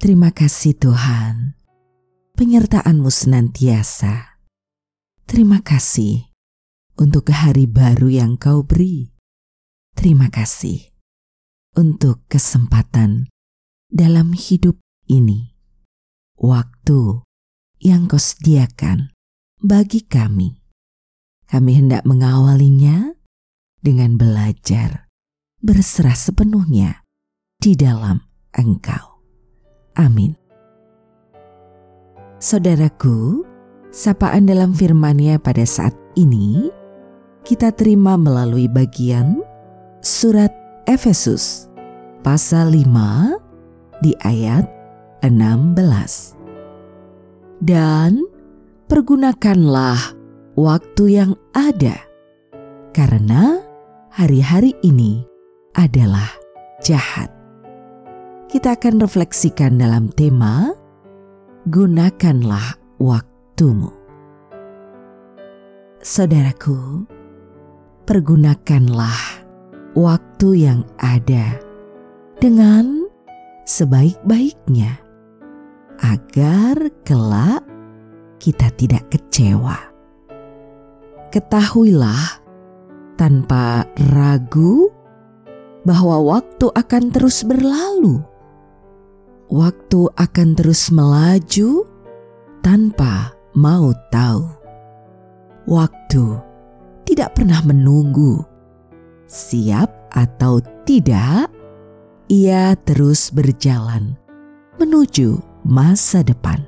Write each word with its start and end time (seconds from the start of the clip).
Terima 0.00 0.32
kasih 0.32 0.80
Tuhan 0.80 1.60
penyertaanmu 2.32 3.12
senantiasa. 3.12 4.40
Terima 5.28 5.60
kasih 5.60 6.24
untuk 6.96 7.28
hari 7.28 7.68
baru 7.68 8.08
yang 8.08 8.40
kau 8.40 8.64
beri. 8.64 9.12
Terima 9.92 10.32
kasih 10.32 10.88
untuk 11.76 12.24
kesempatan 12.32 13.28
dalam 13.92 14.32
hidup 14.32 14.80
ini. 15.04 15.52
Waktu 16.40 17.20
yang 17.84 18.08
kau 18.08 18.16
sediakan 18.16 19.12
bagi 19.60 20.00
kami. 20.08 20.64
Kami 21.44 21.72
hendak 21.76 22.08
mengawalinya 22.08 23.20
dengan 23.84 24.16
belajar 24.16 25.12
berserah 25.60 26.16
sepenuhnya 26.16 27.04
di 27.60 27.76
dalam 27.76 28.24
Engkau. 28.56 29.09
Amin. 29.98 30.36
Saudaraku, 32.40 33.44
sapaan 33.92 34.48
dalam 34.48 34.72
firman-Nya 34.72 35.42
pada 35.42 35.66
saat 35.66 35.92
ini 36.16 36.72
kita 37.44 37.74
terima 37.74 38.16
melalui 38.16 38.70
bagian 38.70 39.42
surat 40.00 40.52
Efesus 40.88 41.68
pasal 42.24 42.72
5 42.72 44.00
di 44.00 44.16
ayat 44.24 44.64
16. 45.20 46.36
Dan 47.60 48.24
pergunakanlah 48.88 50.16
waktu 50.56 51.04
yang 51.12 51.32
ada 51.52 51.96
karena 52.96 53.60
hari-hari 54.08 54.72
ini 54.80 55.24
adalah 55.76 56.28
jahat. 56.80 57.39
Kita 58.50 58.74
akan 58.74 58.98
refleksikan 58.98 59.78
dalam 59.78 60.10
tema 60.10 60.74
gunakanlah 61.70 62.82
waktumu. 62.98 63.94
Saudaraku, 66.02 67.06
pergunakanlah 68.10 69.46
waktu 69.94 70.66
yang 70.66 70.82
ada 70.98 71.62
dengan 72.42 73.06
sebaik-baiknya 73.70 74.98
agar 76.02 76.90
kelak 77.06 77.62
kita 78.42 78.66
tidak 78.74 79.06
kecewa. 79.14 79.78
Ketahuilah 81.30 82.42
tanpa 83.14 83.86
ragu 84.10 84.90
bahwa 85.86 86.34
waktu 86.34 86.66
akan 86.74 87.14
terus 87.14 87.46
berlalu 87.46 88.26
waktu 89.50 90.06
akan 90.14 90.48
terus 90.54 90.94
melaju 90.94 91.82
tanpa 92.62 93.34
mau 93.58 93.90
tahu. 94.14 94.46
Waktu 95.66 96.24
tidak 97.04 97.34
pernah 97.34 97.60
menunggu, 97.66 98.46
siap 99.26 99.90
atau 100.14 100.62
tidak, 100.86 101.50
ia 102.30 102.78
terus 102.86 103.34
berjalan 103.34 104.14
menuju 104.78 105.42
masa 105.66 106.22
depan. 106.22 106.62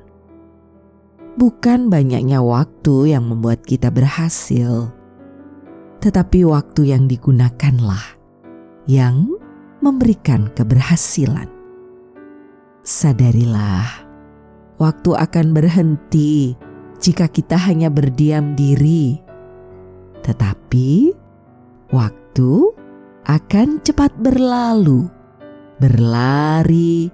Bukan 1.38 1.88
banyaknya 1.88 2.44
waktu 2.44 3.16
yang 3.16 3.24
membuat 3.30 3.64
kita 3.64 3.88
berhasil, 3.88 4.92
tetapi 6.04 6.44
waktu 6.44 6.92
yang 6.92 7.08
digunakanlah 7.08 8.20
yang 8.84 9.32
memberikan 9.80 10.52
keberhasilan 10.52 11.61
sadarilah, 12.82 13.86
waktu 14.82 15.10
akan 15.14 15.54
berhenti 15.54 16.58
jika 16.98 17.30
kita 17.30 17.54
hanya 17.54 17.88
berdiam 17.88 18.58
diri, 18.58 19.22
tetapi 20.26 21.14
waktu 21.94 22.52
akan 23.26 23.78
cepat 23.86 24.10
berlalu, 24.18 25.06
berlari 25.78 27.10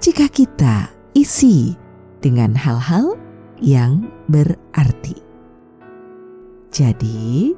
jika 0.00 0.28
kita 0.32 0.88
isi 1.12 1.76
dengan 2.24 2.56
hal-hal 2.56 3.16
yang 3.60 4.08
berarti. 4.32 5.20
Jadi, 6.72 7.52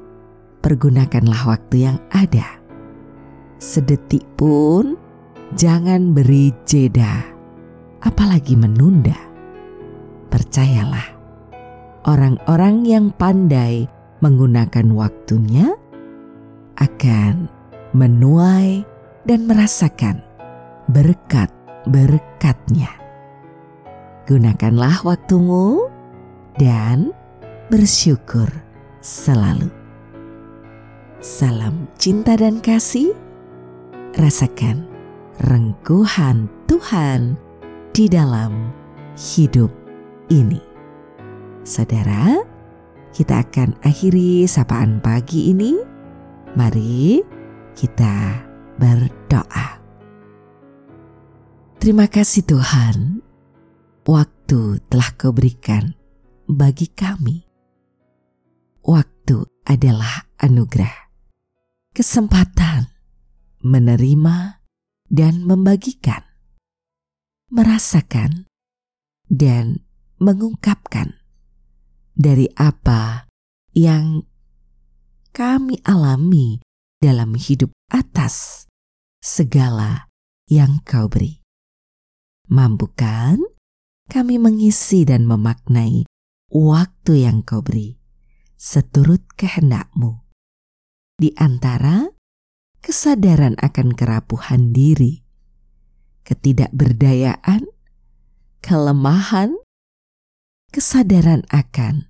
pergunakanlah 0.59 1.47
waktu 1.47 1.87
yang 1.87 1.97
ada. 2.11 2.59
Sedetik 3.55 4.27
pun 4.35 4.99
jangan 5.55 6.11
beri 6.11 6.51
jeda 6.67 7.32
apalagi 8.03 8.59
menunda. 8.59 9.15
Percayalah, 10.27 11.07
orang-orang 12.03 12.83
yang 12.83 13.05
pandai 13.15 13.87
menggunakan 14.19 14.87
waktunya 14.91 15.71
akan 16.79 17.47
menuai 17.95 18.83
dan 19.23 19.47
merasakan 19.47 20.19
berkat-berkatnya. 20.91 22.91
Gunakanlah 24.23 25.03
waktumu 25.03 25.91
dan 26.55 27.11
bersyukur 27.67 28.47
selalu. 29.03 29.67
Salam 31.23 31.87
cinta 31.99 32.35
dan 32.35 32.59
kasih. 32.59 33.15
Rasakan 34.13 34.85
rengkuhan 35.41 36.45
Tuhan 36.69 37.33
di 37.93 38.09
dalam 38.09 38.73
hidup 39.13 39.69
ini. 40.33 40.57
Saudara, 41.61 42.41
kita 43.13 43.45
akan 43.45 43.77
akhiri 43.85 44.49
sapaan 44.49 44.97
pagi 44.97 45.53
ini. 45.53 45.77
Mari 46.57 47.21
kita 47.77 48.41
berdoa. 48.81 49.77
Terima 51.77 52.09
kasih 52.09 52.41
Tuhan, 52.49 53.21
waktu 54.09 54.81
telah 54.89 55.09
kau 55.13 55.29
berikan 55.29 55.93
bagi 56.49 56.89
kami. 56.89 57.45
Waktu 58.81 59.45
adalah 59.69 60.33
anugerah, 60.41 61.13
kesempatan 61.93 62.89
menerima 63.61 64.65
dan 65.13 65.45
membagikan 65.45 66.32
merasakan 67.53 68.49
dan 69.29 69.85
mengungkapkan 70.17 71.21
dari 72.17 72.49
apa 72.57 73.29
yang 73.77 74.25
kami 75.29 75.77
alami 75.85 76.65
dalam 76.97 77.37
hidup 77.37 77.69
atas 77.93 78.65
segala 79.21 80.09
yang 80.49 80.81
kau 80.81 81.05
beri. 81.05 81.45
Mampukan 82.49 83.37
kami 84.09 84.41
mengisi 84.41 85.05
dan 85.05 85.29
memaknai 85.29 86.09
waktu 86.49 87.13
yang 87.21 87.45
kau 87.45 87.61
beri 87.61 88.01
seturut 88.57 89.21
kehendakmu. 89.37 90.25
Di 91.21 91.37
antara 91.37 92.09
kesadaran 92.81 93.59
akan 93.61 93.93
kerapuhan 93.93 94.73
diri, 94.73 95.22
ketidakberdayaan, 96.23 97.67
kelemahan, 98.63 99.55
kesadaran 100.71 101.43
akan 101.51 102.07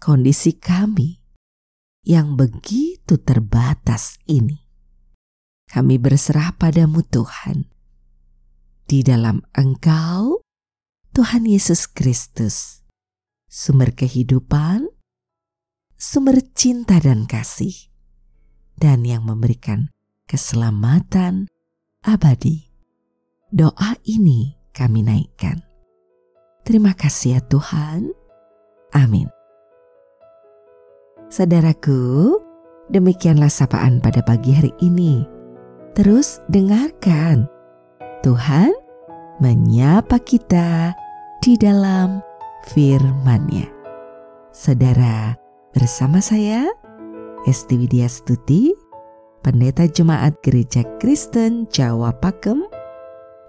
kondisi 0.00 0.56
kami 0.56 1.20
yang 2.04 2.36
begitu 2.36 3.16
terbatas 3.20 4.20
ini. 4.28 4.64
Kami 5.64 5.96
berserah 5.96 6.52
padamu 6.54 7.00
Tuhan. 7.00 7.72
Di 8.84 9.00
dalam 9.00 9.40
Engkau, 9.56 10.44
Tuhan 11.16 11.48
Yesus 11.48 11.88
Kristus, 11.88 12.84
sumber 13.48 13.96
kehidupan, 13.96 14.92
sumber 15.96 16.44
cinta 16.52 17.00
dan 17.00 17.24
kasih, 17.24 17.72
dan 18.76 19.08
yang 19.08 19.24
memberikan 19.24 19.88
keselamatan 20.28 21.48
abadi 22.04 22.73
Doa 23.54 23.94
ini 24.02 24.58
kami 24.74 25.06
naikkan. 25.06 25.62
Terima 26.66 26.90
kasih 26.90 27.38
ya 27.38 27.40
Tuhan. 27.46 28.10
Amin. 28.90 29.30
Saudaraku, 31.30 32.34
demikianlah 32.90 33.46
sapaan 33.46 34.02
pada 34.02 34.26
pagi 34.26 34.58
hari 34.58 34.74
ini. 34.82 35.22
Terus 35.94 36.42
dengarkan. 36.50 37.46
Tuhan 38.26 38.74
menyapa 39.38 40.18
kita 40.18 40.90
di 41.38 41.54
dalam 41.54 42.26
firman-Nya. 42.74 43.70
Saudara, 44.50 45.38
bersama 45.70 46.18
saya 46.18 46.66
Esti 47.46 47.78
Widya 47.78 48.10
Stuti, 48.10 48.74
Pendeta 49.46 49.86
Jemaat 49.86 50.42
Gereja 50.42 50.82
Kristen 50.98 51.70
Jawa 51.70 52.10
Pakem, 52.18 52.73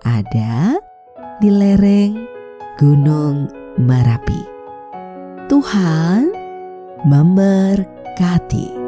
ada 0.06 0.78
di 1.42 1.50
lereng 1.50 2.14
Gunung 2.78 3.50
Merapi. 3.82 4.46
Tuhan 5.50 6.30
memberkati. 7.10 8.85